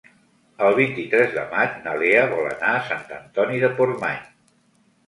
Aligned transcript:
El 0.67 0.77
vint-i-tres 0.79 1.35
de 1.35 1.43
maig 1.51 1.75
na 1.85 1.95
Lea 2.05 2.25
vol 2.35 2.51
anar 2.55 2.73
a 2.79 2.83
Sant 2.89 3.05
Antoni 3.21 3.65
de 3.67 3.73
Portmany. 3.79 4.23